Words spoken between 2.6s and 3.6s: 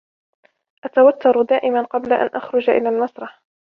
إلى المسرح.